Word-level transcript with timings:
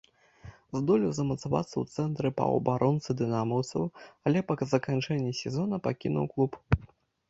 Здолеў 0.77 1.11
замацавацца 1.17 1.73
ў 1.79 1.85
цэнтры 1.99 2.29
паўабаронцы 2.41 3.09
дынамаўцаў, 3.21 3.83
але 4.27 4.39
па 4.51 4.63
заканчэнні 4.75 5.31
сезона 5.45 5.75
пакінуў 5.91 6.25
клуб. 6.37 6.51